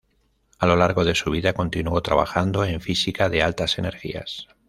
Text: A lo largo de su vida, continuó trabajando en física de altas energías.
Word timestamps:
A 0.57 0.65
lo 0.65 0.75
largo 0.75 1.03
de 1.05 1.13
su 1.13 1.29
vida, 1.29 1.53
continuó 1.53 2.01
trabajando 2.01 2.65
en 2.65 2.81
física 2.81 3.29
de 3.29 3.43
altas 3.43 3.77
energías. 3.77 4.47